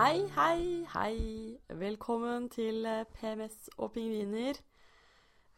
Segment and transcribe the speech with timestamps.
[0.00, 1.16] Hei, hei, hei.
[1.76, 4.56] Velkommen til eh, PMS og pingviner.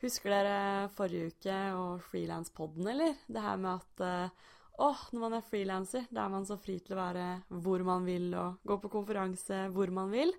[0.03, 3.21] Husker dere forrige uke og frilanspodden, eller?
[3.31, 4.49] Det her med at eh,
[4.83, 7.27] åh, når man er frilanser, da er man så fri til å være
[7.63, 10.35] hvor man vil og gå på konferanse hvor man vil.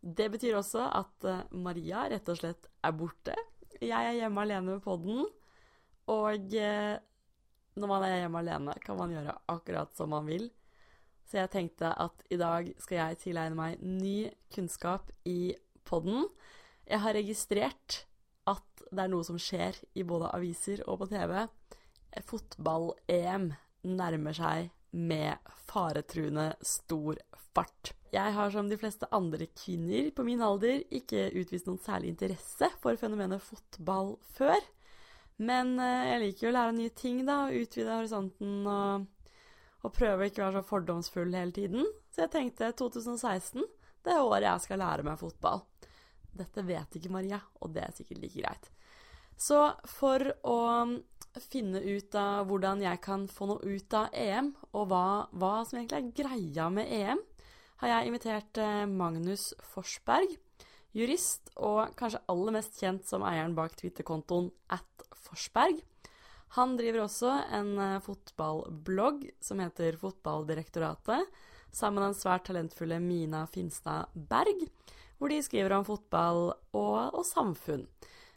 [0.00, 3.36] Det betyr også at eh, Maria rett og slett er borte.
[3.76, 5.26] Jeg er hjemme alene med podden,
[6.16, 6.56] og
[7.76, 10.48] når man er hjemme alene, kan man gjøre akkurat som man vil.
[11.28, 15.52] Så jeg tenkte at i dag skal jeg tilegne meg ny kunnskap i
[15.88, 16.24] podden.
[16.88, 18.02] Jeg har registrert
[18.48, 21.34] at det er noe som skjer i både aviser og på TV.
[22.30, 23.50] Fotball-EM
[23.92, 27.20] nærmer seg med faretruende stor
[27.52, 27.92] fart.
[28.08, 32.70] Jeg har som de fleste andre kvinner på min alder ikke utvist noen særlig interesse
[32.80, 34.64] for fenomenet fotball før.
[35.38, 39.04] Men eh, jeg liker jo å lære nye ting, da, og utvide horisonten og
[39.84, 41.86] og prøve å ikke være så fordomsfull hele tiden.
[42.10, 43.62] Så jeg tenkte 2016,
[44.04, 45.62] det er året jeg skal lære meg fotball.
[46.38, 48.68] Dette vet ikke Maria, og det er sikkert like greit.
[49.38, 50.58] Så for å
[51.38, 55.78] finne ut av hvordan jeg kan få noe ut av EM, og hva, hva som
[55.78, 57.22] egentlig er greia med EM,
[57.78, 60.34] har jeg invitert eh, Magnus Forsberg,
[60.96, 65.78] jurist og kanskje aller mest kjent som eieren bak Twitter-kontoen at Forsberg.
[66.56, 71.26] Han driver også en uh, fotballblogg som heter Fotballdirektoratet,
[71.70, 74.64] sammen med den svært talentfulle Mina Finstad Berg,
[75.18, 77.84] hvor de skriver om fotball og, og samfunn.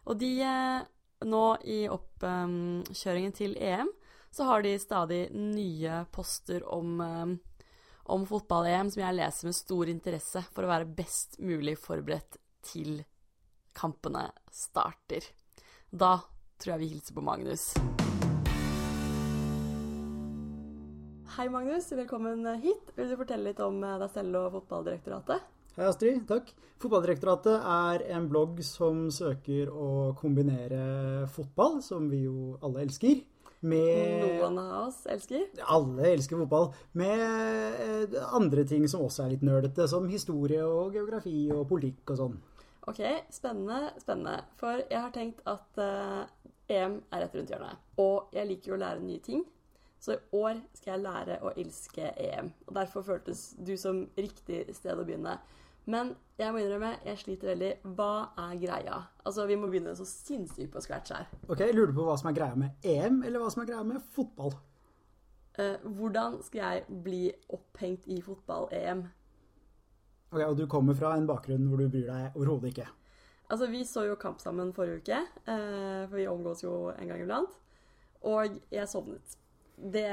[0.10, 0.82] Og de uh,
[1.22, 3.92] Nå i oppkjøringen til EM
[4.34, 7.36] så har de stadig nye poster om, um,
[8.10, 13.04] om fotball-EM som jeg leser med stor interesse for å være best mulig forberedt til
[13.78, 15.30] kampene starter.
[15.92, 16.18] Da
[16.62, 17.74] tror jeg vi hilser på Magnus.
[21.32, 21.86] Hei, Magnus.
[21.96, 22.90] Velkommen hit.
[22.98, 25.46] Vil du fortelle litt om eh, deg selv og Fotballdirektoratet?
[25.78, 26.26] Hei, Astrid.
[26.28, 26.50] Takk.
[26.84, 33.22] Fotballdirektoratet er en blogg som søker å kombinere fotball, som vi jo alle elsker,
[33.62, 35.46] med Noen av oss elsker?
[35.72, 36.68] Alle elsker fotball.
[37.00, 37.24] Med
[37.86, 42.22] eh, andre ting som også er litt nerdete, som historie og geografi og politikk og
[42.26, 42.38] sånn.
[42.92, 44.36] Ok, spennende, spennende.
[44.60, 46.28] For jeg har tenkt at uh,
[46.68, 47.90] EM er rett rundt hjørnet.
[48.04, 49.48] Og jeg liker jo å lære nye ting.
[50.02, 52.50] Så i år skal jeg lære å elske EM.
[52.68, 55.36] Og derfor føltes du som riktig sted å begynne.
[55.90, 57.70] Men jeg må innrømme, jeg sliter veldig.
[57.98, 58.98] Hva er greia?
[59.26, 61.30] Altså, Vi må begynne så sinnssykt på scratch her.
[61.48, 63.84] Ok, Lurer du på hva som er greia med EM, eller hva som er greia
[63.86, 64.56] med fotball?
[65.60, 69.04] Uh, hvordan skal jeg bli opphengt i fotball-EM?
[70.32, 72.88] Ok, Og du kommer fra en bakgrunn hvor du bryr deg overhodet ikke?
[73.52, 77.22] Altså, Vi så jo kamp sammen forrige uke, uh, for vi omgås jo en gang
[77.22, 77.58] iblant.
[78.22, 79.38] Og jeg sovnet
[79.94, 80.08] det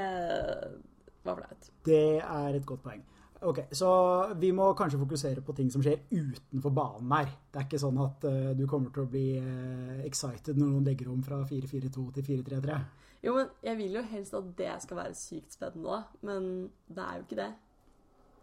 [1.24, 1.70] var flaut.
[1.84, 3.04] Det er et godt poeng.
[3.40, 3.88] Ok, Så
[4.34, 7.30] vi må kanskje fokusere på ting som skjer utenfor banen her.
[7.52, 10.88] Det er ikke sånn at uh, du kommer til å bli uh, excited når noen
[10.88, 12.80] legger om fra 4-4-2 til 4-3-3.
[13.22, 16.52] Jo, men jeg vil jo helst at det skal være sykt spennende, nå, Men
[16.90, 17.48] det er jo ikke det.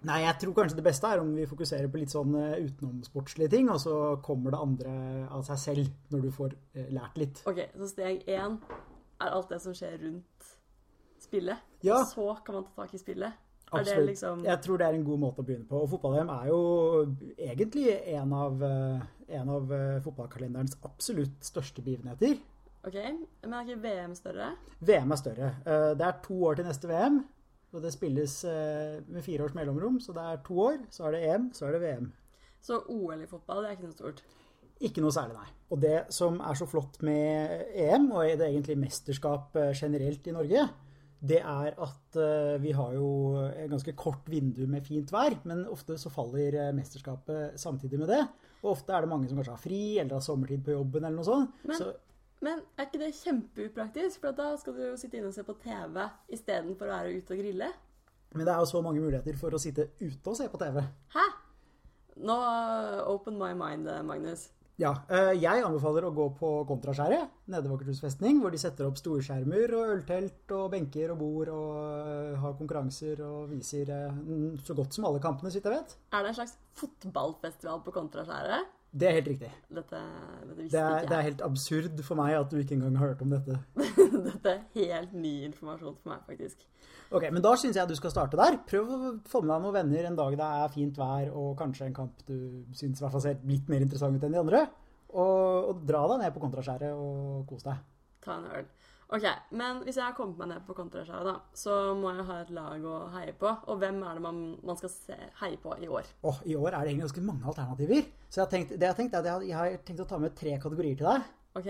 [0.05, 3.51] Nei, jeg tror kanskje det beste er om vi fokuserer på litt sånn uh, utenomsportslige
[3.51, 4.97] ting, og så kommer det andre
[5.27, 6.55] av seg selv når du får
[6.95, 7.43] lært litt.
[7.51, 8.61] Ok, Så steg én
[9.19, 10.55] er alt det som skjer rundt
[11.23, 11.57] spillet.
[11.85, 12.01] Ja.
[12.01, 13.41] Og så kan man ta tak i spillet.
[13.71, 14.09] Absolutt.
[14.11, 14.43] Liksom...
[14.45, 15.79] Jeg tror det er en god måte å begynne på.
[15.83, 16.59] Og fotball-VM er jo
[17.33, 19.05] egentlig en av, eh,
[19.39, 22.37] en av eh, fotballkalenderens absolutt største begivenheter.
[22.85, 22.97] Ok,
[23.41, 24.51] Men er ikke VM større?
[24.85, 25.55] VM er større.
[25.65, 27.23] Eh, det er to år til neste VM.
[27.75, 28.33] Og det spilles
[29.11, 30.77] med fire års mellomrom, så det er to år.
[30.95, 32.05] Så er det EM, så er det VM.
[32.63, 34.21] Så OL i fotball det er ikke noe stort?
[34.79, 35.49] Ikke noe særlig, nei.
[35.75, 40.37] Og det som er så flott med EM, og er det egentlig mesterskap generelt i
[40.37, 40.63] Norge,
[41.27, 43.09] det er at uh, vi har jo
[43.49, 48.11] et ganske kort vindu med fint vær, men ofte så faller uh, mesterskapet samtidig med
[48.13, 48.21] det.
[48.63, 51.19] Og ofte er det mange som kanskje har fri eller har sommertid på jobben eller
[51.19, 51.61] noe sånt.
[51.67, 51.91] Men, så,
[52.45, 54.21] men er ikke det kjempeupraktisk?
[54.23, 56.01] For da skal du jo sitte inne og se på TV
[56.37, 57.71] istedenfor å være ute og grille.
[58.35, 60.81] Men det er jo så mange muligheter for å sitte ute og se på TV.
[61.15, 61.25] Hæ?
[62.25, 62.35] Nå
[63.11, 64.49] open my mind, Magnus.
[64.81, 64.91] Ja.
[65.07, 68.99] Eh, jeg anbefaler å gå på Kontraskjæret nede ved Akershus festning, hvor de setter opp
[68.99, 74.17] storskjermer og øltelt og benker og bord og eh, har konkurranser og viser eh,
[74.67, 75.95] så godt som alle kampene, så vidt jeg vet.
[76.11, 78.73] Er det en slags fotballfestival på Kontraskjæret?
[78.95, 79.49] Det er helt riktig.
[79.75, 79.99] Dette,
[80.47, 81.07] dette det er.
[81.09, 83.57] Det er helt absurd for meg at du ikke engang har hørt om dette.
[84.29, 86.63] dette er helt ny informasjon for meg, faktisk.
[87.11, 88.55] Ok, Men da syns jeg du skal starte der.
[88.69, 91.89] Prøv å få med deg noen venner en dag det er fint vær og kanskje
[91.89, 92.37] en kamp du
[92.75, 94.63] syns ser litt mer interessant ut enn de andre.
[95.11, 97.83] Og, og dra deg ned på kontraskjæret og kos deg.
[98.23, 98.71] Ta en øl.
[99.13, 102.37] Ok, men hvis jeg har kommet meg ned på kontraskjæret, da, så må jeg ha
[102.41, 103.51] et lag å heie på.
[103.69, 106.07] Og hvem er det man, man skal se, heie på i år?
[106.25, 108.07] Åh, I år er det egentlig ganske mange alternativer.
[108.29, 110.17] Så jeg har tenkt, det jeg har tenkt er at jeg har, tenkt å ta
[110.23, 111.29] med tre kategorier til deg.
[111.61, 111.69] Ok?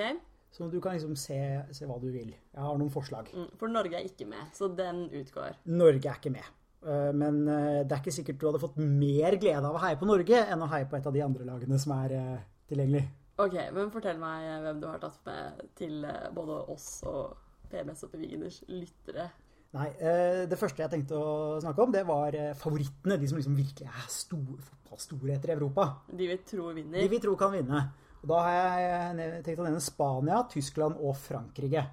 [0.56, 1.40] Så du kan liksom se,
[1.76, 2.32] se hva du vil.
[2.32, 3.28] Jeg har noen forslag.
[3.36, 5.60] Mm, For Norge er ikke med, så den utgår.
[5.68, 6.48] Norge er ikke med.
[6.88, 10.00] Eh, Men eh, det er ikke sikkert du hadde fått mer glede av å heie
[10.00, 13.04] på Norge enn å heie på et av de andre lagene som er eh, tilgjengelig.
[13.36, 17.36] Ok, men fortell meg hvem du har tatt med til eh, både oss og
[17.72, 19.26] PMS og Bevigeners lyttere.
[19.76, 23.18] Nei, eh, det første jeg tenkte å snakke om, det var eh, favorittene.
[23.20, 25.90] De som liksom virkelig er store fotballstorheter i Europa.
[26.08, 27.02] De vi tror vinner.
[27.02, 27.82] De vi tror kan vinne.
[28.22, 31.84] Og da har jeg tenkt å nevne Spania, Tyskland og Frankrike.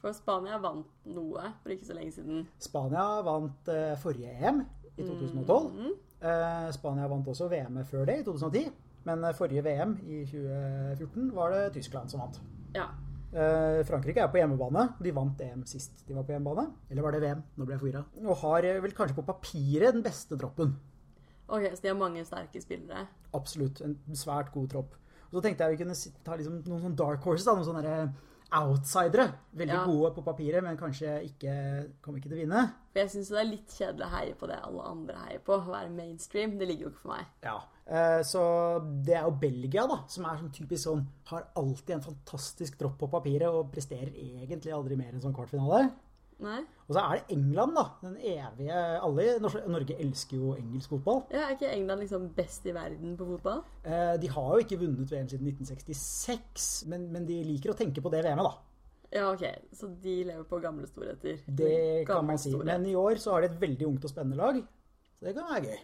[0.00, 2.44] For Spania vant noe for ikke så lenge siden.
[2.60, 4.60] Spania vant eh, forrige EM
[4.96, 5.72] i 2012.
[5.72, 5.98] Mm -hmm.
[6.76, 8.70] Spania vant også VM-et før det, i 2010.
[9.08, 12.40] Men eh, forrige VM i 2014 var det Tyskland som vant.
[12.76, 12.88] Ja.
[13.32, 14.88] Eh, Frankrike er på hjemmebane.
[15.02, 16.66] De vant EM sist de var på hjemmebane.
[16.90, 17.42] Eller var det VM?
[17.56, 18.04] Nå ble jeg forvirra.
[18.26, 20.74] Og har eh, vel kanskje på papiret den beste troppen.
[21.50, 23.06] Ok, så de har mange sterke spillere.
[23.34, 23.80] Absolutt.
[23.82, 24.96] En svært god tropp.
[25.30, 27.94] Og så tenkte jeg vi kunne ta liksom noen sånne dark horses, da, noen sånne
[28.58, 29.28] outsidere.
[29.54, 29.84] Veldig Ja.
[29.86, 31.52] gode på papiret, men kanskje ikke
[32.02, 32.62] kommer ikke til å vinne.
[32.92, 35.54] For jeg syns det er litt kjedelig å heie på det alle andre heier på.
[35.54, 36.58] Å være mainstream.
[36.58, 37.26] Det ligger jo ikke for meg.
[37.46, 37.60] Ja.
[37.90, 38.40] Eh, Så
[39.04, 41.00] det er jo Belgia, da, som er sånn typisk sånn
[41.32, 45.88] Har alltid en fantastisk dropp på papiret og presterer egentlig aldri mer enn sånn kvartfinale.
[46.40, 46.60] Nei?
[46.88, 47.82] Og så er det England, da.
[48.00, 51.24] Den evige Alle i Norge elsker jo engelsk fotball.
[51.34, 53.60] Ja, Er ikke England liksom best i verden på fotball?
[53.84, 58.00] Eh, De har jo ikke vunnet VM siden 1966, men, men de liker å tenke
[58.00, 58.54] på det VM-et, da.
[59.12, 59.42] Ja, ok.
[59.74, 61.40] Så de lever på gamle storheter.
[61.44, 62.50] Det kan man si.
[62.52, 62.66] storhet.
[62.70, 64.62] Men i år så har de et veldig ungt og spennende lag,
[65.18, 65.80] så det kan være gøy.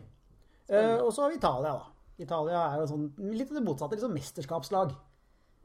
[0.69, 1.93] Eh, og så har vi Italia, da.
[2.23, 4.95] Italia er jo sånn litt det motsatte, sånn mesterskapslag.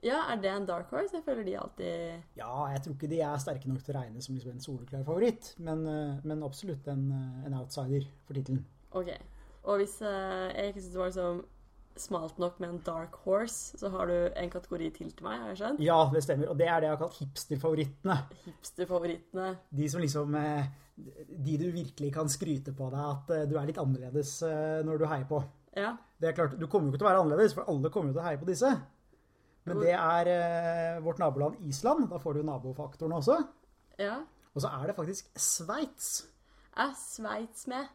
[0.01, 1.13] Ja, er det en dark horse?
[1.13, 4.23] Jeg føler de alltid Ja, jeg tror ikke de er sterke nok til å regne
[4.25, 8.65] som liksom en soleklar favoritt, men, eh, men absolutt en, eh, en outsider for tittelen.
[8.97, 9.13] Ok.
[9.61, 11.43] Og hvis uh, jeg ikke syns det var liksom
[12.01, 15.51] smalt nok med en dark horse, så har du en kategori til til meg, har
[15.51, 15.83] jeg skjønt?
[15.85, 16.49] Ja, det stemmer.
[16.49, 18.17] Og det er det jeg har kalt hipsterfavorittene.
[18.47, 19.49] Hipsterfavorittene.
[19.69, 20.65] De som liksom eh,
[21.29, 24.39] De du virkelig kan skryte på deg at du er litt annerledes
[24.85, 25.43] når du heier på.
[25.77, 25.93] Ja.
[26.19, 28.17] Det er klart, Du kommer jo ikke til å være annerledes, for alle kommer jo
[28.17, 28.71] til å heie på disse.
[29.69, 32.07] Men det er eh, vårt naboland Island.
[32.09, 33.39] Da får du nabofaktoren også.
[34.01, 34.19] ja.
[34.51, 36.25] Og så er det faktisk Sveits.
[36.75, 37.85] Er Sveits med?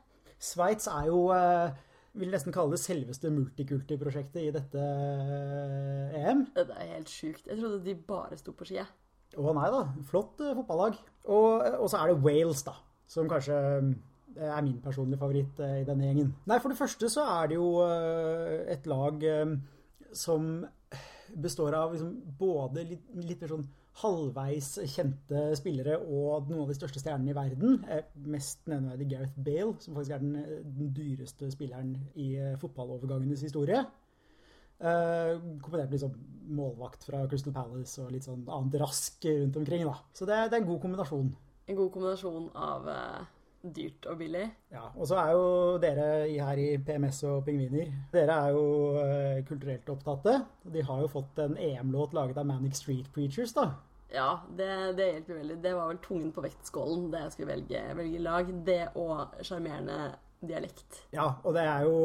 [0.41, 1.75] Sveits er jo eh,
[2.17, 6.47] vil nesten kalle det selveste multikulti-prosjektet i dette eh, EM.
[6.57, 7.45] Det er helt sjukt.
[7.51, 8.81] Jeg trodde de bare sto på ski.
[9.37, 10.97] Å nei da, flott eh, fotballag.
[11.29, 12.79] Og, og så er det Wales, da.
[13.11, 13.91] Som kanskje eh,
[14.37, 16.35] er min personlige favoritt eh, i denne gjengen.
[16.47, 19.57] Nei, for det første så er det jo eh, et lag eh,
[20.17, 20.65] som
[21.35, 23.67] består av liksom både litt, litt mer sånn
[24.03, 27.79] halvveis kjente spillere og noen av de største stjernene i verden.
[27.89, 32.59] Eh, Mest nevneverdig Gareth Bale, som faktisk er den, eh, den dyreste spilleren i eh,
[32.61, 33.85] fotballovergangenes historie.
[34.77, 36.11] Uh, kombinert med liksom
[36.53, 39.87] målvakt fra Crystal Palace og litt sånn annet rask rundt omkring.
[39.89, 39.95] da.
[40.13, 41.31] Så det det er en god kombinasjon.
[41.67, 43.23] En god kombinasjon av eh,
[43.75, 44.45] dyrt og billig.
[44.73, 45.47] Ja, Og så er jo
[45.83, 48.67] dere her i PMS og Pingviner Dere er jo
[49.01, 50.37] eh, kulturelt opptatte.
[50.73, 53.71] De har jo fått en EM-låt laget av Manic Street Preachers, da.
[54.13, 54.69] Ja, det,
[54.99, 55.57] det hjelper veldig.
[55.65, 58.53] Det var vel tungen på vektskålen det jeg skulle velge, velge lag.
[58.69, 59.99] Det og sjarmerende
[60.47, 61.03] dialekt.
[61.17, 61.99] Ja, og det er jo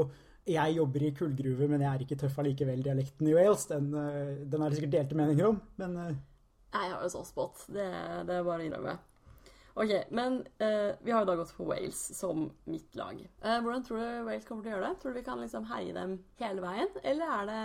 [0.50, 2.82] Jeg jobber i kullgruve, men jeg er ikke tøff allikevel.
[2.82, 5.62] Dialekten i Wales, den, eh, den er det sikkert delte meninger om.
[5.78, 6.12] Men eh,
[6.72, 7.66] Nei, Jeg har jo så spot.
[7.68, 7.86] Det,
[8.26, 8.98] det er bare å innrømme.
[9.80, 13.22] Ok, men eh, vi har jo da gått for Wales som mitt lag.
[13.22, 15.00] Eh, hvordan tror du Wales kommer til å gjøre det?
[15.02, 16.92] Tror du vi kan liksom heie dem hele veien?
[17.04, 17.64] Eller er det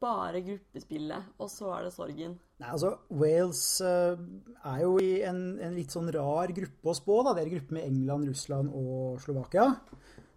[0.00, 2.38] bare gruppespillet, og så er det sorgen?
[2.60, 4.22] Nei, altså, Wales eh,
[4.70, 7.20] er jo i en, en litt sånn rar gruppe å spå.
[7.26, 7.34] da.
[7.34, 9.66] Det er en gruppe med England, Russland og Slovakia.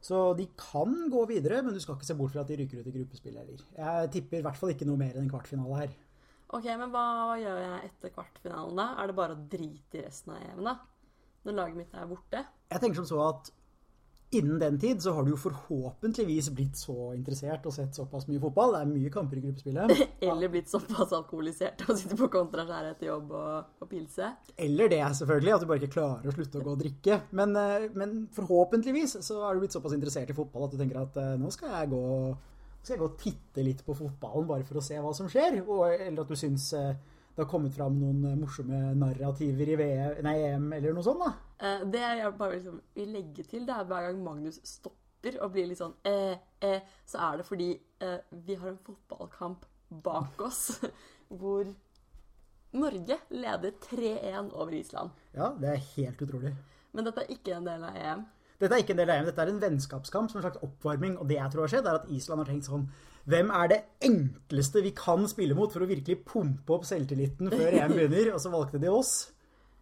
[0.04, 2.82] Så de kan gå videre, men du skal ikke se bort fra at de ryker
[2.82, 3.62] ut i gruppespillet heller.
[3.78, 5.94] Jeg tipper i hvert fall ikke noe mer enn en kvartfinale her.
[6.54, 8.88] Ok, men hva, hva gjør jeg etter kvartfinalen da?
[9.02, 10.78] Er det bare å drite i resten av EM da?
[11.44, 12.46] Når laget mitt er borte?
[12.72, 13.52] Jeg tenker som så at
[14.34, 18.42] innen den tid så har du jo forhåpentligvis blitt så interessert og sett såpass mye
[18.42, 18.74] fotball.
[18.76, 19.94] Det er mye kamper i gruppespillet.
[20.30, 24.32] Eller blitt såpass alkoholisert og sitter på kontraskjæret etter jobb og, og pilse?
[24.58, 27.20] Eller det, selvfølgelig, at du bare ikke klarer å slutte å gå og drikke.
[27.38, 31.04] Men, eh, men forhåpentligvis så har du blitt såpass interessert i fotball at du tenker
[31.04, 32.04] at eh, nå skal jeg gå
[32.84, 35.62] skal jeg gå og titte litt på fotballen bare for å se hva som skjer.
[35.64, 36.92] Og, eller at du syns eh,
[37.34, 41.24] det har kommet fram noen eh, morsomme narrativer i VM, nei, EM eller noe sånt.
[41.24, 41.32] da.
[41.64, 45.54] Eh, det jeg bare liksom vil legge til, det er hver gang Magnus stopper og
[45.56, 46.36] blir litt sånn eh,
[46.68, 47.70] eh, så er det fordi
[48.04, 49.64] eh, vi har en fotballkamp
[50.04, 50.66] bak oss
[51.40, 51.72] hvor
[52.74, 55.14] Norge leder 3-1 over Island.
[55.32, 56.54] Ja, det er helt utrolig.
[56.94, 58.24] Men dette er ikke en del av EM.
[58.62, 61.18] Dette er ikke en del av EM, dette er en vennskapskamp som en slags oppvarming.
[61.20, 62.88] Og det jeg tror har skjedd, er at Island har tenkt sånn
[63.24, 67.76] Hvem er det enkleste vi kan spille mot for å virkelig pumpe opp selvtilliten før
[67.80, 68.34] EM begynner?
[68.36, 69.14] Og så valgte de oss.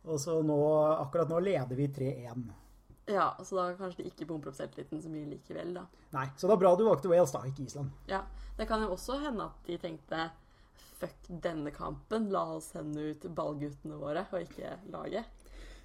[0.06, 0.58] Og så nå,
[1.02, 2.46] akkurat nå leder vi 3-1.
[3.12, 5.88] Ja, så da kanskje de ikke pumper opp selvtilliten så mye likevel, da.
[6.14, 7.92] Nei, så det er bra du valgte Wales, da, ikke Island.
[8.10, 8.24] Ja,
[8.58, 10.30] Det kan jo også hende at de tenkte
[11.02, 15.41] fuck denne kampen, la oss sende ut ballguttene våre og ikke laget.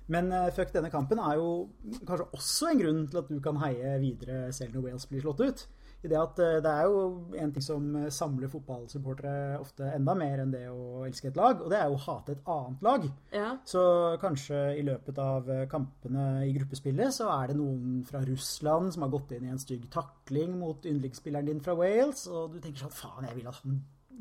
[0.08, 1.68] Men uh, fuck denne kampen er jo
[2.06, 5.40] kanskje også en grunn til at du kan heie videre selv når Wales blir slått
[5.42, 5.66] ut.
[6.04, 7.00] I det at uh, det er jo
[7.40, 11.72] en ting som samler fotballsupportere ofte enda mer enn det å elske et lag, og
[11.72, 13.08] det er jo å hate et annet lag.
[13.34, 13.48] Ja.
[13.66, 13.82] Så
[14.22, 19.10] kanskje i løpet av kampene i gruppespillet så er det noen fra Russland som har
[19.16, 22.94] gått inn i en stygg takling mot yndlingsspilleren din fra Wales, og du tenker sånn
[23.00, 23.80] faen, jeg vil at han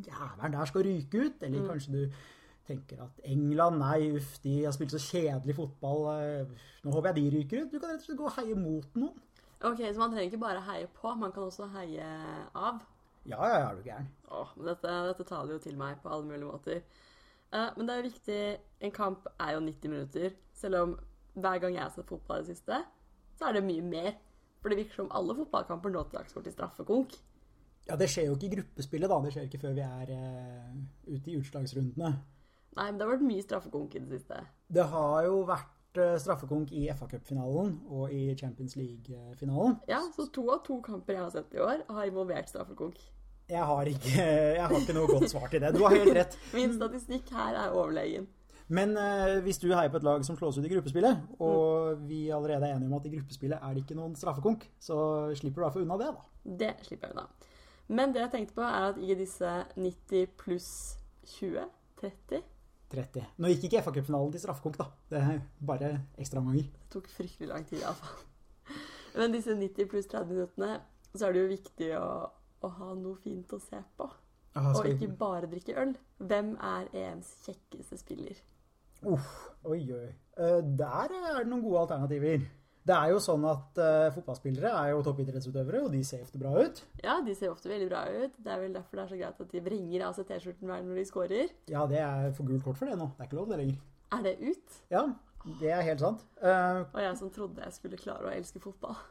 [0.09, 1.43] jævelen der skal ryke ut.
[1.45, 1.67] Eller Mm.
[1.69, 2.09] kanskje du
[2.67, 6.01] tenker at England, nei, uff, de har spilt så kjedelig fotball.
[6.15, 7.71] eh, Nå håper jeg de ryker ut.
[7.71, 9.21] Du kan rett og slett gå og heie mot noen.
[9.65, 12.05] Ok, Så man trenger ikke bare heie på, man kan også heie
[12.53, 12.81] av.
[13.25, 14.09] Ja, ja, ja, er du gæren.
[14.29, 16.81] Åh, men dette, dette taler jo til meg på alle mulige måter.
[17.53, 18.37] Uh, men det er jo viktig
[18.83, 20.35] En kamp er jo 90 minutter.
[20.53, 20.93] Selv om
[21.33, 22.81] hver gang jeg har sett fotball i det siste,
[23.39, 24.11] så er det mye mer.
[24.61, 27.15] For det virker som alle fotballkamper nå til dags går til straffekonk.
[27.87, 29.17] Ja, det skjer jo ikke i gruppespillet, da.
[29.23, 30.77] Det skjer ikke før vi er uh,
[31.09, 32.13] ute i utslagsrundene.
[32.75, 34.37] Nei, men det har vært mye straffekonk i det siste.
[34.75, 39.77] Det har jo vært eh, straffekonk i FA Cup-finalen og i Champions League-finalen.
[39.87, 42.99] Ja, så to av to kamper jeg har sett i år, har involvert straffekonk.
[43.47, 44.25] Jeg har ikke,
[44.59, 45.71] jeg har ikke noe godt svar til det.
[45.77, 46.35] Du har helt rett.
[46.57, 48.27] Min statistikk her er overlegen.
[48.75, 52.25] Men eh, hvis du heier på et lag som slås ut i gruppespillet, og vi
[52.33, 54.97] allerede er enige om at i gruppespillet er det ikke noen straffekonk, så
[55.37, 56.51] slipper du i hvert fall unna det, da.
[56.65, 57.53] Det slipper jeg unna.
[57.87, 60.69] Men det jeg tenkte på, er at i disse 90 pluss
[61.37, 61.69] 20
[62.01, 62.41] 30
[62.97, 63.27] 30.
[63.41, 64.87] Nå gikk ikke FA-cupfinalen til straffekonk, da.
[65.11, 66.71] Det er bare ekstraomganger.
[66.81, 68.25] Det tok fryktelig lang tid, iallfall.
[69.15, 70.71] Men disse 90 pluss 30 minuttene,
[71.15, 72.07] så er det jo viktig å,
[72.65, 74.09] å ha noe fint å se på.
[74.55, 75.15] Aha, Og ikke vi...
[75.19, 75.95] bare drikke øl.
[76.23, 78.37] Hvem er EMs kjekkeste spiller?
[79.11, 79.31] Uff,
[79.67, 80.07] oi, oi.
[80.39, 82.45] Uh, der er det noen gode alternativer.
[82.85, 86.51] Det er jo sånn at uh, fotballspillere er jo toppidrettsutøvere, og de ser ofte bra
[86.61, 86.81] ut.
[87.01, 88.35] Ja, de ser ofte veldig bra ut.
[88.37, 90.83] Det er vel derfor det er så greit at de vrenger av seg T-skjorten hver
[90.85, 91.53] når de scorer.
[91.71, 93.09] Ja, det er for gult kort for det nå.
[93.15, 93.81] Det er ikke lov det lenger.
[94.13, 94.77] Er det ut?
[94.93, 95.03] Ja,
[95.63, 96.21] det er helt sant.
[96.37, 99.01] Uh, Og jeg som trodde jeg skulle klare å elske fotball.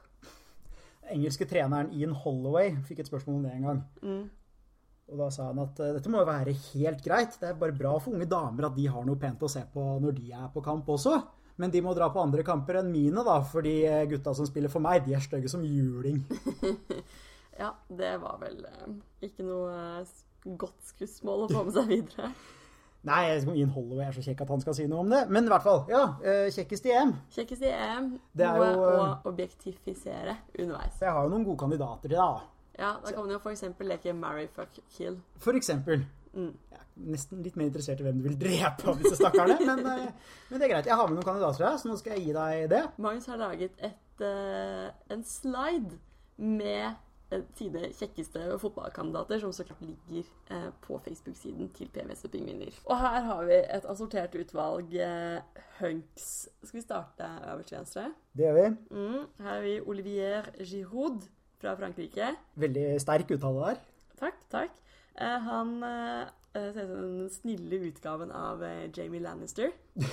[1.11, 3.83] engelske treneren Ian Holloway fikk et spørsmål om det en gang.
[4.07, 4.25] Mm.
[5.13, 7.35] Og da sa han at eh, dette må jo være helt greit.
[7.41, 9.83] Det er bare bra for unge damer at de har noe pent å se på
[10.01, 11.19] når de er på kamp også.
[11.61, 14.73] Men de må dra på andre kamper enn mine, da, fordi eh, gutta som spiller
[14.73, 16.25] for meg, de er stygge som juling.
[17.55, 19.69] Ja, det var vel eh, ikke noe
[20.03, 20.09] eh,
[20.59, 22.33] godt skussmål å få med seg videre.
[23.07, 25.21] Nei, Ian Holloway er så kjekk at han skal si noe om det.
[25.31, 26.01] Men i hvert fall, ja.
[26.57, 27.13] Kjekkest i EM.
[27.37, 28.09] Kjekkest i EM.
[28.35, 30.99] Det er jo, å objektifisere underveis.
[30.99, 32.49] Jeg har jo noen gode kandidater til det, da.
[32.81, 33.69] Ja, da kan man jo f.eks.
[33.87, 35.21] leke marry, fuck, kill.
[35.39, 36.03] For eksempel.
[36.35, 36.51] Mm.
[36.71, 39.61] Jeg er nesten litt mer interessert i hvem du vil drepe av disse stakkarene.
[39.71, 40.91] men, eh, men det er greit.
[40.91, 42.83] Jeg har med noen kandidater her, så nå skal jeg gi deg det.
[43.03, 45.99] Magnus har laget et, uh, en slide
[46.37, 46.95] med
[47.31, 52.81] eh, sine kjekkeste fotballkandidater, som så klart ligger eh, på Facebook-siden til PMS og Pingviner.
[52.85, 56.29] Og her har vi et assortert utvalg eh, hunks.
[56.63, 58.11] Skal vi starte øverst til venstre?
[58.35, 58.69] Det gjør vi.
[58.91, 61.29] Mm, her har vi Olivier Giroud
[61.61, 62.35] fra Frankrike.
[62.61, 63.85] Veldig sterk uttale der.
[64.21, 64.84] Takk, takk.
[65.15, 69.73] Eh, han eh, ser ut som den snille utgaven av eh, Jamie Lannister.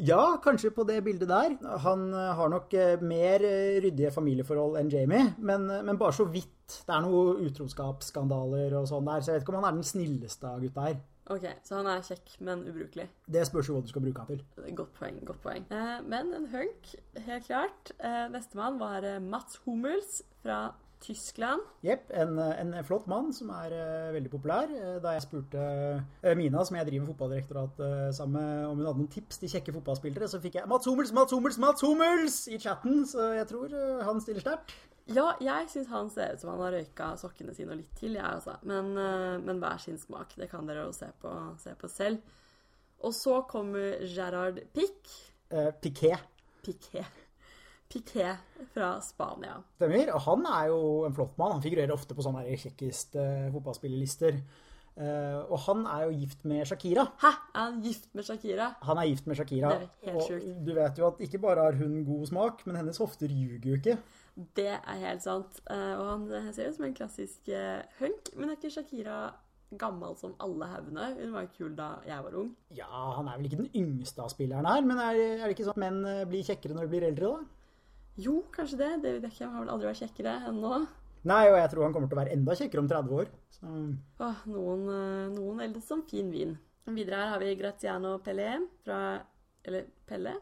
[0.00, 1.56] Ja, kanskje på det bildet der.
[1.84, 6.16] Han eh, har nok eh, mer eh, ryddige familieforhold enn Jamie, men, eh, men bare
[6.16, 6.48] så vidt.
[6.86, 9.88] Det er noen utroskapsskandaler og sånn der, så jeg vet ikke om han er den
[9.90, 11.00] snilleste av gutta her.
[11.30, 13.06] Ok, så han er kjekk, men ubrukelig.
[13.28, 14.72] Det spørs jo hva du skal bruke han til.
[14.78, 15.20] Godt poeng.
[15.28, 15.66] godt poeng.
[15.68, 16.94] Eh, men en hunk,
[17.26, 17.92] helt klart.
[18.00, 20.62] Eh, Nestemann var eh, Mats Hummels fra
[21.00, 21.62] Tyskland.
[21.84, 24.68] Jepp, en, en flott mann som er uh, veldig populær.
[24.68, 28.76] Eh, Da jeg spurte uh, Mina, som jeg driver med fotballdirektorat uh, sammen med, om
[28.76, 31.84] hun hadde noen tips til kjekke fotballspillere, så fikk jeg Mats Hummels, Mats Hummels, Mats
[31.86, 33.76] Hummels i chatten, så jeg tror
[34.06, 34.74] han stiller sterkt.
[35.10, 38.18] Ja, jeg syns han ser ut som han har røyka sokkene sine og litt til,
[38.18, 38.58] jeg, altså.
[38.68, 38.92] Men,
[39.42, 40.36] men hver sin smak.
[40.38, 42.20] Det kan dere jo se på, se på selv.
[43.02, 45.10] Og så kommer Gerard Pick.
[45.82, 46.28] Piquet.
[46.62, 47.02] Piqué.
[47.90, 48.32] Piqué.
[48.74, 49.56] Fra Spania.
[49.76, 50.12] Stemmer.
[50.14, 51.56] Og han er jo en flott mann.
[51.56, 54.38] Han figurerer ofte på sånne kjekkeste fotballspillerlister.
[55.00, 57.06] Eh, og han er jo gift med Shakira.
[57.22, 57.32] Hæ?
[57.54, 58.70] Er han gift med Shakira?
[58.86, 59.74] Han er gift med Shakira.
[59.74, 60.64] Det er helt og sjukt.
[60.66, 63.78] du vet jo at ikke bare har hun god smak, men hennes hofter ljuger jo
[63.78, 63.98] ikke.
[64.56, 65.62] Det er helt sant.
[65.70, 68.34] Eh, og han ser ut som en klassisk eh, hunk.
[68.36, 69.22] Men er ikke Shakira
[69.78, 71.12] gammel som alle haugene.
[71.20, 72.50] Hun var jo kul da jeg var ung.
[72.74, 75.68] Ja, han er vel ikke den yngste av spillerne her, men er, er det ikke
[75.68, 77.59] sånn at menn eh, blir kjekkere når de blir eldre, da?
[78.20, 78.90] Jo, kanskje det.
[79.04, 80.80] David Beckham har vel aldri vært kjekkere enn nå.
[81.30, 83.32] Nei, og jeg tror han kommer til å være enda kjekkere om 30 år.
[83.56, 83.72] Så,
[84.24, 86.56] Åh, noen, eh, noen eldes som fin vin.
[86.90, 89.20] Videre her har vi Graziano Pelle fra
[89.62, 90.32] Eller Pelle?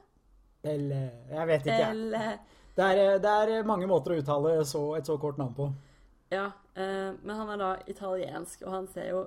[0.62, 1.88] Pelle Jeg vet ikke.
[1.90, 2.38] Pelle.
[2.78, 5.66] Det er, eh, det er mange måter å uttale så, et så kort navn på.
[6.30, 9.24] Ja, eh, men han er da italiensk, og han ser jo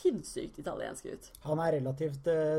[0.00, 1.30] sinnssykt italiensk ut.
[1.44, 2.58] Han er relativt eh,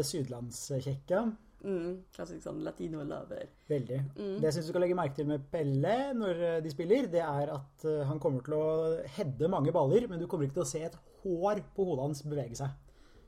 [1.09, 1.25] ja.
[1.62, 3.50] Mm, klassisk sånn latino-lover.
[3.70, 4.00] Veldig.
[4.15, 4.38] Mm.
[4.41, 7.22] Det jeg syns du skal legge merke til med Pelle når eh, de spiller, det
[7.22, 8.70] er at eh, han kommer til å
[9.18, 12.24] heade mange baller, men du kommer ikke til å se et hår på hodet hans
[12.25, 12.74] bevege seg.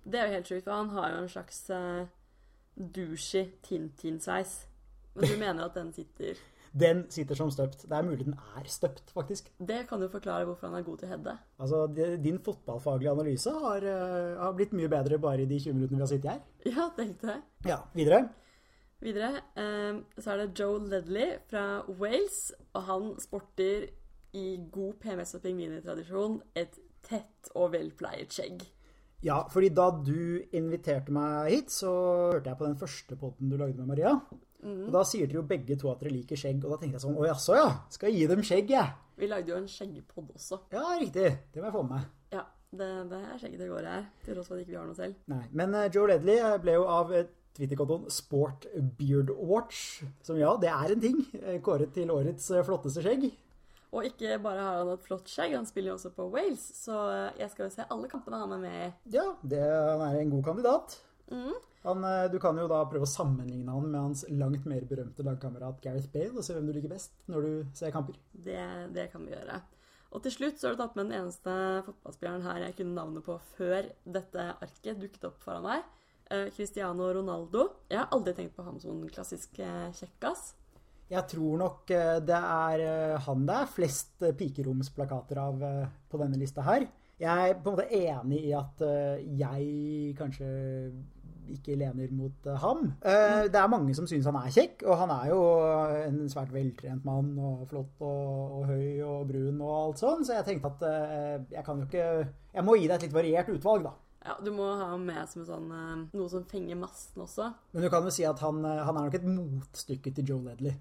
[0.03, 2.01] Det er jo helt sjukt, for han har jo en slags uh,
[2.75, 4.55] douchey Tintin-sveis.
[5.13, 6.41] Men du mener at den sitter
[6.73, 7.83] Den sitter som støpt.
[7.85, 9.51] Det er mulig den er støpt, faktisk.
[9.61, 11.35] Det kan jo forklare hvorfor han er god til å heade.
[11.61, 11.81] Altså,
[12.23, 16.05] Din fotballfaglige analyse har, uh, har blitt mye bedre bare i de 20 minuttene vi
[16.07, 16.41] har sittet her.
[16.77, 17.43] Ja, tenkte jeg.
[17.69, 18.23] Ja, videre.
[19.03, 23.89] Videre eh, så er det Joe Ledley fra Wales, og han sporter
[24.33, 28.63] i god PMS- og pingvinetradisjon et tett og velpleiet skjegg.
[29.23, 31.91] Ja, fordi da du inviterte meg hit, så
[32.33, 34.17] hørte jeg på den første potten du lagde med Maria.
[34.63, 37.03] Og da sier dere jo begge to at dere liker skjegg, og da tenkte jeg
[37.03, 37.69] sånn Å jaså, ja.
[37.91, 38.93] Skal jeg gi dem skjegg, jeg.
[39.19, 40.59] Vi lagde jo en skjeggpod også.
[40.73, 41.29] Ja, riktig.
[41.53, 42.09] Det må jeg få med meg.
[42.33, 42.43] Ja,
[42.73, 44.87] det, det er skjegget det går i her, til tross for at ikke vi har
[44.89, 45.19] noe selv.
[45.29, 48.65] Nei, Men eh, Joe Ledley eh, ble jo av eh, Twitter-kontoen Sport
[48.97, 51.19] Beard Watch, som ja, det er en ting,
[51.65, 53.27] kåret til årets flotteste skjegg.
[53.93, 56.97] Og ikke bare har han et flott skjegg, han spiller jo også på Wales, så
[57.37, 58.87] jeg skal jo se alle kampene han er med i.
[59.19, 60.95] Ja, det, han er en god kandidat.
[61.31, 61.53] Mm.
[61.83, 65.25] Han, eh, du kan jo da prøve å sammenligne han med hans langt mer berømte
[65.27, 68.15] lagkamerat Gareth Bale, og se hvem du liker best når du ser kamper.
[68.31, 68.63] Det,
[68.95, 69.59] det kan vi gjøre.
[70.13, 71.53] Og til slutt så har du tatt med den eneste
[71.87, 75.87] fotballspilleren her jeg kunne navnet på før dette arket dukket opp foran meg.
[76.31, 77.65] Eh, Cristiano Ronaldo.
[77.91, 80.53] Jeg har aldri tenkt på ham som en klassisk eh, kjekkas.
[81.11, 81.91] Jeg tror nok
[82.25, 85.59] det er han det er flest pikeromsplakater av
[86.09, 86.87] på denne lista her.
[87.19, 88.81] Jeg er på en måte enig i at
[89.37, 90.47] jeg kanskje
[91.51, 92.85] ikke lener mot eh, ham.
[93.03, 95.41] Eh, Det er mange som synes han er kjekk, og han er jo
[96.07, 100.37] en svært veltrent mann og flott og, og høy og brun og alt sånn, så
[100.39, 102.07] jeg tenkte at eh, jeg kan jo ikke
[102.53, 103.93] Jeg må gi deg et litt variert utvalg, da.
[104.23, 105.67] Ja, Du må ha med som sånn,
[106.13, 107.49] noe som fenger massen også.
[107.73, 110.77] Men du kan jo si at han, han er nok et motstykke til Joe Ledley.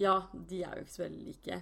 [0.00, 1.58] Ja, de er jo ikke så veldig like.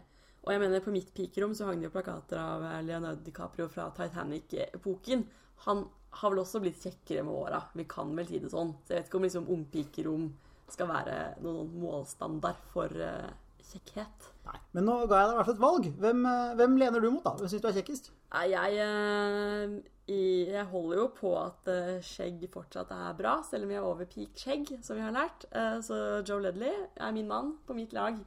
[0.47, 3.89] Og jeg mener, på mitt pikerom så hang det jo plakater av Leonardo DiCaprio fra
[3.97, 5.25] Titanic-epoken.
[5.65, 5.87] Han
[6.21, 7.63] har vel også blitt kjekkere med åra.
[7.77, 8.75] Vi kan vel si det sånn.
[8.85, 10.29] Så jeg vet ikke om liksom ungpikerom
[10.69, 13.29] skal være noen målstandard for uh,
[13.73, 14.31] kjekkhet.
[14.47, 15.89] Nei, Men nå ga jeg deg i hvert fall et valg.
[16.05, 17.33] Hvem, eh, hvem lener du mot, da?
[17.41, 18.11] Hvem syns du er kjekkest?
[18.53, 19.77] Jeg, uh,
[20.09, 23.87] i- jeg holder jo på at uh, skjegg fortsatt er bra, selv om vi er
[23.89, 25.49] over peak skjegg, som vi har lært.
[25.83, 28.19] Så Joe Ledley er min mann på mitt lag.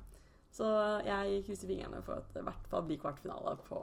[0.51, 0.65] Så
[1.05, 3.79] jeg krysser fingrene for at det i hvert fall blir kvartfinale på,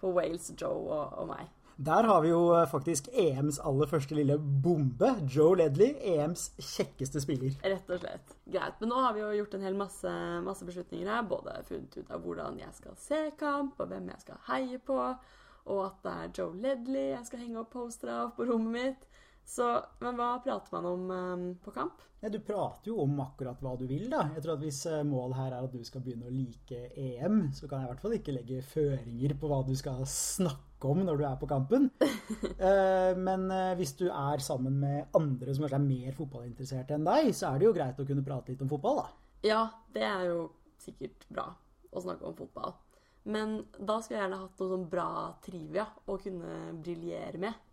[0.00, 1.46] på Wales, Joe og, og meg.
[1.78, 5.12] Der har vi jo eh, faktisk EMs aller første lille bombe.
[5.30, 7.54] Joe Ledley, EMs kjekkeste spiller.
[7.62, 8.32] Rett og slett.
[8.50, 8.80] Greit.
[8.80, 11.22] Men nå har vi jo gjort en hel masse, masse beslutninger her.
[11.30, 14.98] Både funnet ut av hvordan jeg skal se kamp, og hvem jeg skal heie på.
[15.68, 19.08] Og at det er Joe Ledley jeg skal henge opp poster av på rommet mitt.
[19.48, 19.68] Så,
[20.02, 22.02] men hva prater man om um, på kamp?
[22.18, 24.26] Ja, du prater jo om akkurat hva du vil, da.
[24.34, 27.52] Jeg tror at Hvis eh, målet her er at du skal begynne å like EM,
[27.54, 31.00] så kan jeg i hvert fall ikke legge føringer på hva du skal snakke om
[31.02, 31.90] når du er på kampen.
[32.58, 37.06] Eh, Men eh, hvis du er sammen med andre som kanskje er mer fotballinteresserte enn
[37.06, 39.06] deg, så er det jo greit å kunne prate litt om fotball, da.
[39.46, 39.60] Ja,
[39.94, 40.40] det er jo
[40.82, 41.46] sikkert bra
[41.94, 42.74] å snakke om fotball.
[43.28, 45.08] Men da skulle jeg gjerne hatt noe sånn bra
[45.44, 47.64] trivia å kunne briljere med.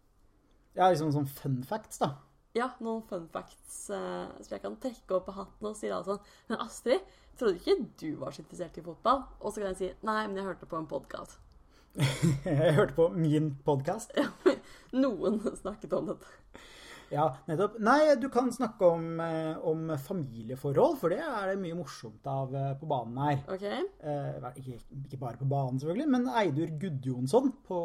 [0.78, 2.14] Ja, liksom sånn fun facts, da.
[2.56, 5.98] Ja, noen fun facts eh, som jeg kan trekke opp av hatten og si da
[6.06, 7.04] sånn Men Astrid,
[7.36, 9.26] trodde ikke du var så interessert i fotball?
[9.42, 11.42] Og så kan jeg si nei, men jeg hørte på en podkast.
[12.46, 14.12] Jeg hørte på min podkast.
[15.04, 16.32] Noen snakket om dette.
[17.14, 17.76] Ja, nettopp.
[17.86, 22.56] Nei, du kan snakke om, eh, om familieforhold, for det er det mye morsomt av
[22.58, 23.44] eh, på banen her.
[23.54, 23.84] Okay.
[24.02, 27.80] Eh, ikke, ikke bare på banen, selvfølgelig, men Eidur Gudjonsson på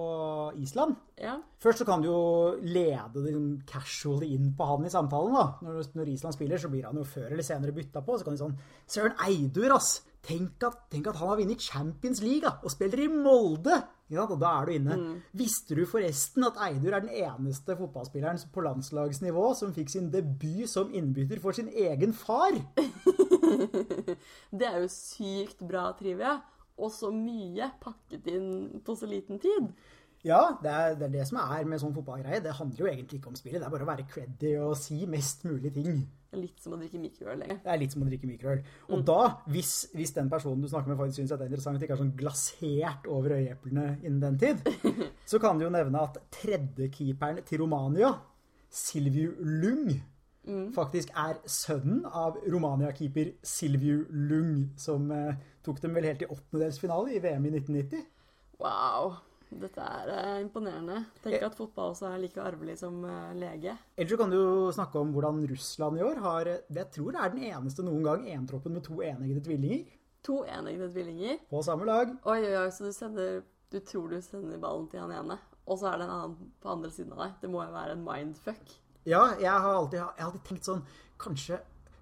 [0.64, 0.96] Island.
[1.20, 1.36] Ja.
[1.60, 2.22] Først så kan du jo
[2.64, 5.36] lede liksom casually inn på han i samtalen.
[5.36, 5.46] da.
[5.68, 8.16] Når, når Island spiller, så blir han jo før eller senere bytta på.
[8.16, 10.00] Så kan du sånn Søren Eidur, ass!
[10.20, 13.78] Tenk at, tenk at han har vunnet Champions League da, og spiller i Molde!
[14.18, 14.98] Og da er du inne.
[15.36, 20.66] Visste du forresten at Eidur er den eneste fotballspilleren på landslagsnivå som fikk sin debut
[20.70, 22.58] som innbytter for sin egen far?
[24.58, 26.40] Det er jo sykt bra trivia.
[26.80, 28.52] Og så mye pakket inn
[28.84, 29.68] på så liten tid.
[30.26, 32.42] Ja, det er, det er det som er med sånn fotballgreie.
[32.44, 33.62] Det handler jo egentlig ikke om spillet.
[33.62, 36.02] Det er bare å være creddy og si mest mulig ting.
[36.30, 37.40] Det er litt som å drikke mikroøl.
[37.40, 37.62] egentlig.
[37.64, 38.60] Det er litt som å drikke mikroøl.
[38.92, 39.16] Og da,
[39.50, 42.12] hvis, hvis den personen du snakker med faktisk syns det er interessant, ikke er sånn
[42.20, 44.92] glasert over øyeeplene innen den tid,
[45.32, 48.12] så kan du jo nevne at tredjekeeperen til Romania,
[48.70, 49.88] Silviu Lung,
[50.74, 57.16] faktisk er sønnen av Romania-keeper Silviu Lung, som eh, tok dem vel helt til åttendedelsfinale
[57.16, 58.06] i VM i 1990.
[58.60, 59.18] Wow.
[59.50, 61.00] Dette er eh, imponerende.
[61.24, 63.72] Tenk at fotball også er like arvelig som eh, lege.
[63.98, 64.40] Ellers kan du
[64.74, 68.04] snakke om hvordan Russland i år har det Jeg tror det er den eneste noen
[68.06, 69.88] gang entroppen med to eneggede tvillinger
[70.28, 71.38] To eneggede tvillinger.
[71.50, 72.12] på samme lag.
[72.28, 73.40] Oi, oi, oi, så du sender
[73.72, 76.70] Du tror du sender ballen til han ene, og så er det en annen på
[76.72, 77.34] andre siden av deg.
[77.42, 78.72] Det må jo være en mindfuck.
[79.08, 80.82] Ja, jeg har alltid, jeg har alltid tenkt sånn
[81.20, 81.58] Kanskje,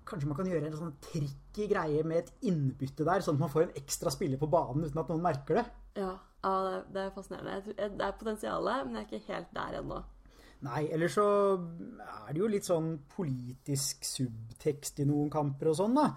[0.08, 3.50] kanskje man kan gjøre en sånn tricky greie med et innbytte der, sånn at man
[3.52, 5.64] får en ekstra spiller på banen uten at noen merker det.
[5.98, 6.12] Ja,
[6.44, 7.74] ja det, er, er fascinerende.
[7.74, 10.00] Det er potensialet, men jeg er ikke helt der ennå.
[10.66, 15.94] Nei, ellers så er det jo litt sånn politisk subtekst i noen kamper og sånn,
[15.98, 16.08] da.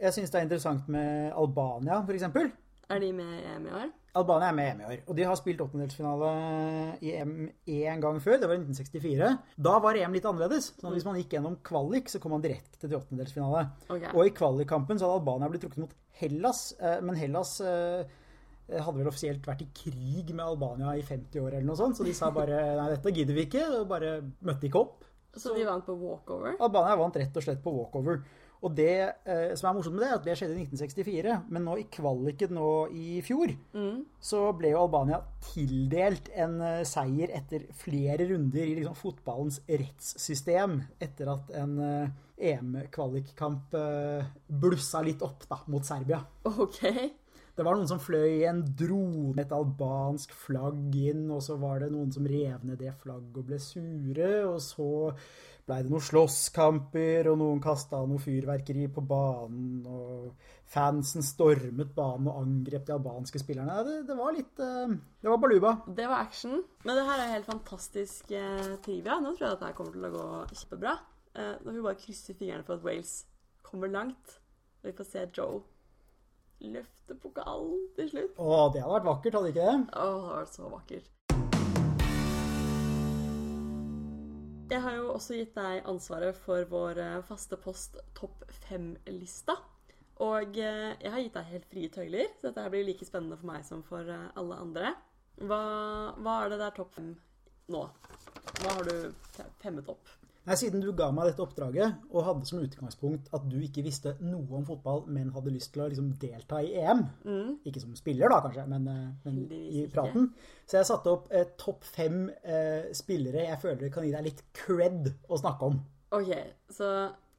[0.00, 2.50] Jeg syns det er interessant med Albania, eksempel.
[2.92, 3.86] Er de med i EM i år?
[4.16, 6.32] Albania er med i EM i år, og de har spilt åttendelsfinale
[7.04, 7.32] i EM
[7.74, 8.38] én gang før.
[8.40, 9.30] Det var i 1964.
[9.68, 10.70] Da var EM litt annerledes.
[10.80, 13.66] Så hvis man gikk gjennom kvalik, så kom man direkte til åttendelsfinale.
[13.90, 14.12] Okay.
[14.14, 18.16] Og i kvalikkampen så hadde Albania blitt trukket mot Hellas, eh, men Hellas eh,
[18.70, 22.06] hadde vel offisielt vært i krig med Albania i 50 år eller noe sånt, så
[22.06, 25.06] de sa bare nei, dette gidder vi ikke, og bare møtte ikke opp.
[25.36, 26.56] Så de vant på walkover?
[26.64, 28.22] Albania vant rett og slett på walkover.
[28.64, 28.92] Og det
[29.28, 31.34] eh, som er morsomt med det, er at det skjedde i 1964.
[31.52, 33.52] Men nå i kvaliken nå i fjor,
[34.30, 40.80] så ble jo Albania tildelt en uh, seier etter flere runder i liksom fotballens rettssystem.
[41.04, 46.24] Etter at en uh, EM-kvalikkamp uh, blussa litt opp da, mot Serbia.
[46.48, 46.80] Ok.
[47.56, 51.88] Det var noen som fløy en drone et albansk flagg inn, og så var det
[51.94, 54.88] noen som rev ned det flagget og ble sure, og så
[55.64, 62.28] blei det noen slåsskamper, og noen kasta noe fyrverkeri på banen, og fansen stormet banen
[62.28, 63.78] og angrep de albanske spillerne.
[63.86, 64.92] Det, det var litt eh,
[65.24, 65.72] Det var baluba.
[65.88, 66.60] Det var action.
[66.84, 69.16] Men det her er helt fantastisk eh, trivia.
[69.16, 70.92] Nå tror jeg dette her kommer til å gå kjempebra.
[71.32, 73.14] Eh, nå får vi bare krysse fingrene for at Wales
[73.64, 74.36] kommer langt.
[74.82, 75.64] Og vi får se Joe
[76.64, 78.38] løfte pokalen til slutt.
[78.40, 79.76] Å, det hadde vært vakkert, hadde ikke det?
[79.92, 81.12] Å, det var så vakkert.
[84.66, 89.54] Jeg har jo også gitt deg ansvaret for vår eh, faste post topp fem-lista.
[90.24, 93.38] Og eh, jeg har gitt deg helt frie tøyler, så dette her blir like spennende
[93.38, 94.90] for meg som for eh, alle andre.
[95.38, 95.60] Hva,
[96.18, 97.12] hva er det der topp fem
[97.70, 97.84] nå?
[98.62, 100.10] Hva har du fe- femmet opp?
[100.46, 104.12] Nei, Siden du ga meg dette oppdraget og hadde som utgangspunkt at du ikke visste
[104.22, 107.02] noe om fotball, men hadde lyst til å liksom delta i EM
[107.66, 110.30] Ikke som spiller, da, kanskje, men, eh, men i praten.
[110.66, 114.44] Så jeg satte opp eh, topp fem eh, spillere jeg føler kan gi deg litt
[114.54, 115.80] cred å snakke om.
[116.14, 116.30] Ok,
[116.70, 116.92] så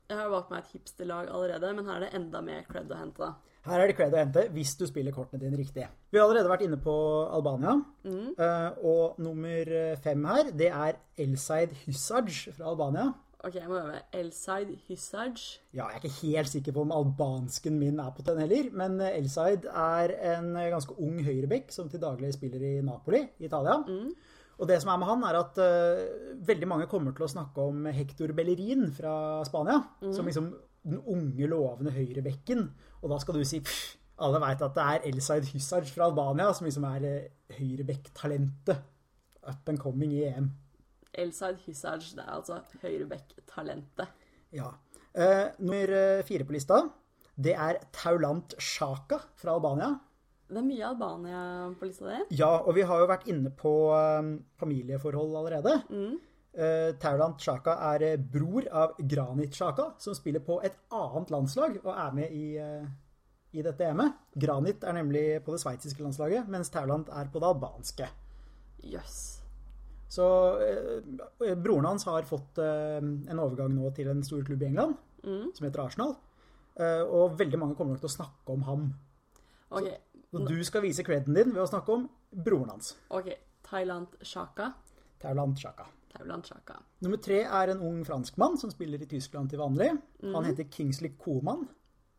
[0.07, 2.99] jeg har valgt meg et hipsterlag allerede, men her er det enda mer cred å
[2.99, 3.23] hente.
[3.23, 3.56] da.
[3.67, 5.85] Her er det cred å hente hvis du spiller kortene dine riktig.
[6.11, 6.95] Vi har allerede vært inne på
[7.35, 7.77] Albania.
[8.39, 9.71] eh, og nummer
[10.03, 13.09] fem her, det er Elsaid Hysaj fra Albania.
[13.45, 13.99] Ok, jeg må øve.
[14.17, 15.35] Elsaid Hysaj.
[15.75, 18.97] Ja, jeg er ikke helt sikker på om albansken min er på den heller, men
[19.01, 23.77] Elsaid er en ganske ung høyrebekk som til daglig spiller i Napoli i Italia.
[24.57, 27.61] Og det som er med han, er at uh, veldig mange kommer til å snakke
[27.61, 30.47] om Hector Bellerin fra Spania, som liksom
[30.87, 32.67] den unge, lovende høyrebekken.
[33.01, 36.49] Og da skal du si pff, alle veit at det er Elsaid Hysaj fra Albania
[36.55, 37.27] som liksom er eh,
[37.59, 38.85] høyrebekk-talentet.
[39.47, 40.49] Up and coming i EM.
[41.13, 44.09] Elsaid Hysaj, det er altså høyrebekk-talentet.
[44.55, 44.73] Ja.
[45.13, 46.81] Eh, nummer eh, fire på lista,
[47.37, 49.93] det er Taulant Shaka fra Albania.
[50.47, 51.41] Det er mye Albania
[51.77, 52.37] på lista di.
[52.39, 55.77] Ja, og vi har jo vært inne på eh, familieforhold allerede.
[56.57, 61.75] Eh, Taulant Shaka er eh, bror av Granit Sjaka, som spiller på et annet landslag
[61.83, 62.87] og er med i, uh,
[63.53, 64.15] i dette EM-et.
[64.41, 68.07] Granit er nemlig på det sveitsiske landslaget, mens Taulant er på det albanske.
[68.89, 69.19] Jøss.
[70.09, 70.25] Så
[70.57, 75.65] uh, broren hans har fått en overgang nå til en stor klubb i England, som
[75.67, 76.15] heter Arsenal.
[77.11, 78.83] Og veldig mange kommer nok til å snakke om ham.
[79.75, 79.89] Ok,
[80.31, 82.95] Så du skal vise creden din ved å snakke om broren hans.
[83.09, 83.33] ok.
[83.67, 84.71] Thailand Sjaka.
[85.19, 85.89] Thailand Shaka.
[86.13, 86.79] Thailand Shaka.
[87.03, 89.91] Nummer tre er en ung franskmann som spiller i Tyskland til vanlig.
[90.23, 91.67] Han heter Kingsley Coman.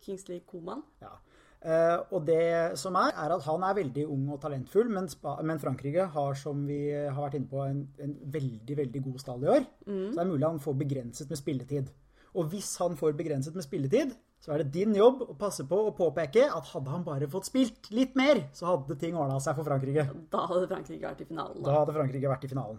[0.05, 0.85] Kingsley Coman.
[1.03, 1.17] Ja.
[1.59, 5.09] Uh, og det som er, er at han er veldig ung og talentfull, men,
[5.43, 9.43] men Frankrike har, som vi har vært inne på, en, en veldig, veldig god stall
[9.43, 9.67] i år.
[9.89, 11.91] Så det er mulig han får begrenset med spilletid.
[12.39, 15.79] Og hvis han får begrenset med spilletid, så er det din jobb å passe på
[15.89, 19.57] å påpeke at hadde han bare fått spilt litt mer, så hadde ting ordna seg
[19.59, 20.05] for Frankrike.
[20.31, 21.63] Da hadde Frankrike vært i finalen.
[21.67, 22.79] Da hadde Frankrike vært i finalen.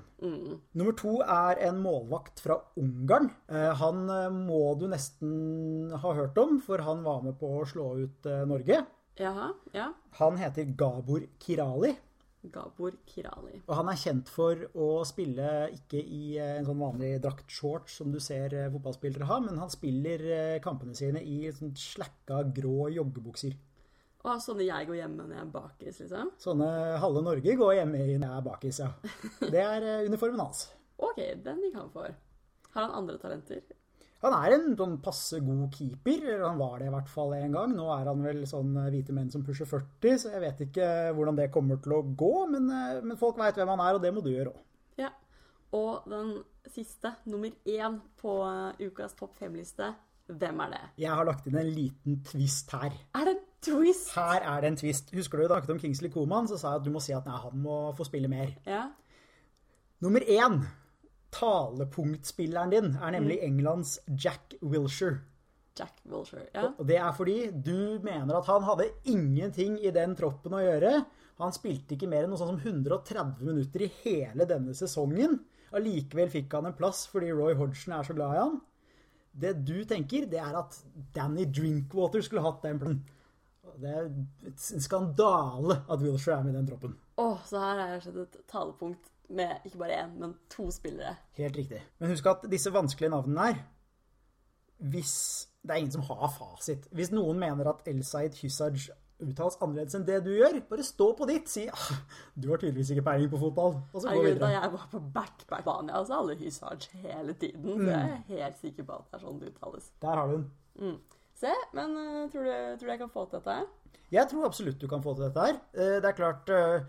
[0.79, 3.29] Nummer to er en målvakt fra Ungarn.
[3.51, 7.65] Eh, Han eh, må du nesten ha hørt om, for han var med på å
[7.67, 8.85] slå ut eh, Norge.
[9.19, 9.89] Jaha, ja.
[10.21, 11.91] Han heter Gabor Kirali.
[12.41, 13.59] Gabor Kirali.
[13.67, 18.13] Og han er kjent for å spille ikke i eh, en sånn vanlig draktshorts som
[18.13, 22.87] du ser eh, fotballspillere ha, men han spiller eh, kampene sine i sånn slakka grå
[22.95, 23.57] joggebukser.
[24.19, 26.31] Og sånne jeg går hjemme når jeg er bakis, liksom?
[26.43, 26.69] Sånne
[27.03, 28.89] halve Norge går hjemme i når jeg er bakis, ja.
[29.55, 30.65] Det er uniformen hans.
[30.99, 32.15] Ok, den gikk han for.
[32.73, 33.63] Har han andre talenter?
[34.19, 37.75] Han er en sånn passe god keeper, han var det i hvert fall en gang.
[37.75, 40.89] Nå er han vel sånn eh, hvite menn som pusher 40, så jeg vet ikke
[41.15, 44.03] hvordan det kommer til å gå, men, eh, men folk veit hvem han er, og
[44.03, 44.59] det må du gjøre òg.
[44.99, 45.13] Ja.
[45.79, 46.33] Og den
[46.73, 49.93] siste, nummer én på eh, ukas topp fem-liste,
[50.29, 50.81] hvem er det?
[51.05, 52.91] Jeg har lagt inn en liten twist her.
[53.17, 54.11] Er det en twist?
[54.17, 55.13] Her er det en twist.
[55.15, 57.25] Husker du da jeg om Kingsley Coman, så sa jeg at du må si at
[57.25, 58.51] nei, han må få spille mer.
[58.67, 58.83] Ja.
[60.03, 60.61] Nummer én,
[61.35, 65.21] talepunktspilleren din, er nemlig Englands Jack Wilshere.
[65.77, 66.47] Jack Wilshere.
[66.53, 66.71] Ja.
[66.75, 70.93] Og det er fordi du mener at han hadde ingenting i den troppen å gjøre.
[71.39, 75.37] Han spilte ikke mer enn noe sånn som 130 minutter i hele denne sesongen.
[75.75, 78.57] Allikevel fikk han en plass fordi Roy Hodgson er så glad i han.
[79.39, 80.75] Det du tenker, det er at
[81.15, 83.05] Danny Drinkwater skulle hatt den plassen.
[83.79, 86.97] Det er en skandale at Wilshere er med i den troppen.
[87.21, 91.15] Åh, så her har jeg sett et talepunkt med ikke bare én, men to spillere.
[91.37, 91.81] Helt riktig.
[91.99, 93.59] Men husk at disse vanskelige navnene her
[94.79, 96.87] Hvis Det er ingen som har fasit.
[96.95, 98.89] Hvis noen mener at Elsaid Hysaj
[99.19, 101.49] uttales annerledes enn det du gjør, bare stå på ditt.
[101.51, 101.89] Si ah,
[102.39, 103.75] du har tydeligvis ikke peiling på fotball.
[103.91, 104.39] Og så gå videre.
[104.45, 107.73] da jeg var på backpack Spania, så alle Hysaj hele tiden.
[107.83, 109.91] Så jeg er helt sikker på at det er sånn det uttales.
[110.01, 110.95] Der har du den.
[111.39, 113.57] Se, men uh, tror, du, tror du jeg kan få til dette?
[113.59, 113.67] her?
[114.11, 115.59] Jeg tror absolutt du kan få til dette her.
[115.75, 116.85] Uh, Det er klart, vi-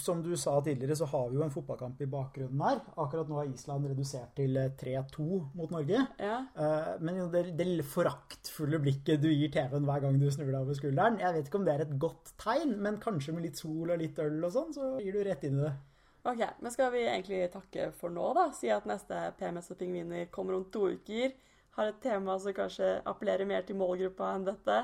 [0.00, 2.80] som du sa tidligere, så har vi jo en fotballkamp i bakgrunnen her.
[2.96, 5.26] Akkurat nå har Island redusert til eh, 3-2
[5.58, 6.00] mot Norge.
[6.18, 6.38] Ja.
[6.56, 10.78] Eh, Men det, det foraktfulle blikket du gir TV-en hver gang du snur deg over
[10.78, 13.92] skulderen, jeg vet ikke om det er et godt tegn, men kanskje med litt sol
[13.92, 15.74] og litt øl og sånn, så gir du rett inn i det.
[16.22, 18.46] Ok, men skal vi egentlig takke for nå, da?
[18.54, 21.32] Si at neste PMS og pingviner kommer om to uker.
[21.74, 24.76] Har et tema som kanskje appellerer mer til målgruppa enn dette.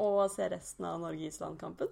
[0.00, 1.90] Og se resten av Norge-Island-kampen.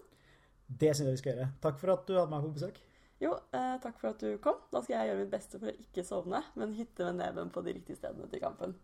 [0.68, 1.48] Det syns jeg vi skal gjøre.
[1.64, 2.81] Takk for at du hadde meg på besøk.
[3.22, 4.61] Jo, eh, takk for at du kom.
[4.72, 7.64] Da skal jeg gjøre mitt beste for å ikke sovne, men hytte med neven på
[7.66, 8.76] de riktige stedene til kampen.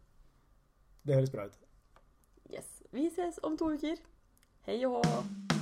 [1.05, 1.59] Det høres bra ut.
[2.51, 2.83] Yes.
[2.90, 4.01] Vi ses om to uker.
[4.66, 5.54] Hei og hå!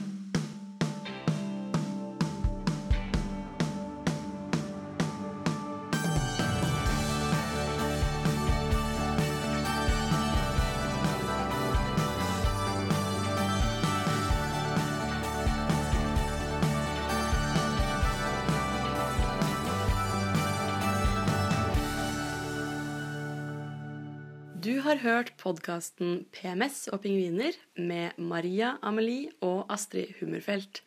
[25.02, 30.82] Hørt podkasten PMS og pingviner med Maria Amelie og Astrid Hummerfelt.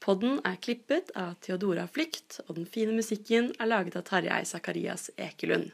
[0.00, 5.10] Podden er klippet av Theodora Flykt, og den fine musikken er laget av Tarjei Sakarias
[5.20, 5.68] Ekelund.